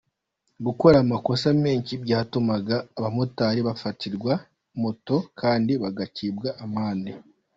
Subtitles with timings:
[0.65, 4.33] Gukora amakosa menshi byatumaga abamotari bafatirwa
[4.81, 7.11] moto kandi bagacibwa amande.